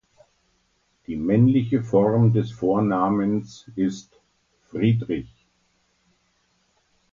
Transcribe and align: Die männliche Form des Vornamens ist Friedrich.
Die 1.05 1.15
männliche 1.15 1.83
Form 1.83 2.33
des 2.33 2.51
Vornamens 2.51 3.69
ist 3.75 4.19
Friedrich. 4.71 5.29